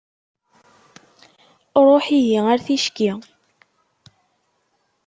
[1.85, 3.11] Ruḥ ihi ar-ticki.